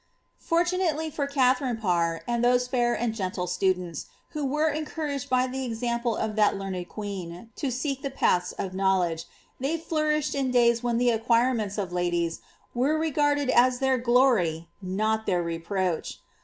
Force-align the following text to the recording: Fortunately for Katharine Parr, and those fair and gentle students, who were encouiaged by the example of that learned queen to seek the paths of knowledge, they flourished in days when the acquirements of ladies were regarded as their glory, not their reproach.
Fortunately 0.39 1.11
for 1.11 1.27
Katharine 1.27 1.77
Parr, 1.77 2.23
and 2.27 2.43
those 2.43 2.67
fair 2.67 2.95
and 2.95 3.13
gentle 3.13 3.45
students, 3.45 4.07
who 4.29 4.43
were 4.43 4.71
encouiaged 4.73 5.29
by 5.29 5.45
the 5.45 5.63
example 5.63 6.15
of 6.17 6.35
that 6.37 6.57
learned 6.57 6.89
queen 6.89 7.51
to 7.57 7.69
seek 7.69 8.01
the 8.01 8.09
paths 8.09 8.51
of 8.53 8.73
knowledge, 8.73 9.25
they 9.59 9.77
flourished 9.77 10.33
in 10.33 10.49
days 10.49 10.81
when 10.81 10.97
the 10.97 11.11
acquirements 11.11 11.77
of 11.77 11.93
ladies 11.93 12.41
were 12.73 12.97
regarded 12.97 13.51
as 13.51 13.77
their 13.77 13.99
glory, 13.99 14.67
not 14.81 15.27
their 15.27 15.43
reproach. 15.43 16.17